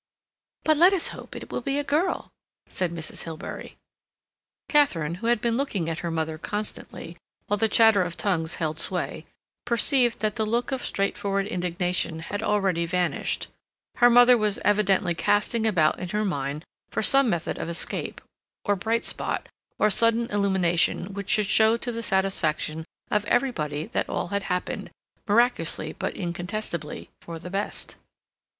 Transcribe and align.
"But 0.63 0.77
let 0.77 0.93
us 0.93 1.09
hope 1.09 1.35
it 1.35 1.51
will 1.51 1.61
be 1.61 1.77
a 1.77 1.83
girl," 1.83 2.31
said 2.65 2.89
Mrs. 2.89 3.21
Hilbery. 3.25 3.77
Katharine, 4.67 5.13
who 5.21 5.27
had 5.27 5.41
been 5.41 5.57
looking 5.57 5.87
at 5.91 5.99
her 5.99 6.09
mother 6.09 6.39
constantly, 6.39 7.17
while 7.45 7.59
the 7.59 7.67
chatter 7.69 8.01
of 8.01 8.17
tongues 8.17 8.55
held 8.55 8.79
sway, 8.79 9.27
perceived 9.63 10.17
that 10.17 10.37
the 10.37 10.43
look 10.43 10.71
of 10.71 10.81
straightforward 10.83 11.45
indignation 11.45 12.17
had 12.21 12.41
already 12.41 12.87
vanished; 12.87 13.49
her 13.97 14.09
mother 14.09 14.35
was 14.39 14.57
evidently 14.65 15.13
casting 15.13 15.67
about 15.67 15.99
in 15.99 16.09
her 16.09 16.25
mind 16.25 16.65
for 16.89 17.03
some 17.03 17.29
method 17.29 17.59
of 17.59 17.69
escape, 17.69 18.21
or 18.65 18.75
bright 18.75 19.05
spot, 19.05 19.47
or 19.77 19.91
sudden 19.91 20.25
illumination 20.31 21.13
which 21.13 21.29
should 21.29 21.45
show 21.45 21.77
to 21.77 21.91
the 21.91 22.01
satisfaction 22.01 22.85
of 23.11 23.23
everybody 23.25 23.85
that 23.85 24.09
all 24.09 24.29
had 24.29 24.41
happened, 24.49 24.89
miraculously 25.27 25.93
but 25.93 26.15
incontestably, 26.15 27.11
for 27.21 27.37
the 27.37 27.51
best. 27.51 27.97